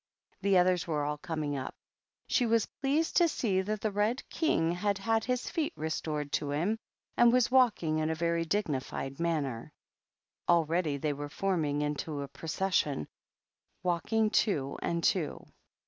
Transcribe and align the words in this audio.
The 0.41 0.57
others 0.57 0.87
were 0.87 1.03
all 1.03 1.19
coming 1.19 1.55
up; 1.55 1.75
she 2.25 2.47
was 2.47 2.65
pleased 2.65 3.17
to 3.17 3.27
see 3.27 3.61
that 3.61 3.81
the 3.81 3.91
Red 3.91 4.27
King 4.31 4.71
had 4.71 4.97
had 4.97 5.25
his 5.25 5.47
feet 5.47 5.73
restored 5.75 6.31
to 6.31 6.49
him, 6.49 6.79
and 7.17 7.31
was 7.31 7.51
walking 7.51 7.99
in 7.99 8.09
a 8.09 8.15
very 8.15 8.43
dignified 8.43 9.19
manner. 9.19 9.71
Already 10.49 10.97
they 10.97 11.13
were 11.13 11.29
forming 11.29 11.83
into 11.83 12.23
a 12.23 12.27
procession, 12.27 13.07
walking 13.83 14.31
two 14.31 14.75
and 14.81 15.03
two. 15.03 15.45